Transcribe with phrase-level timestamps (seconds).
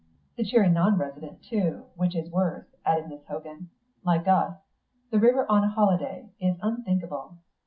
[0.35, 3.69] "The cheery non resident, too, which is worse," added Miss Hogan.
[4.03, 4.55] "Like us.
[5.11, 7.37] The river on a holiday is unthinkable.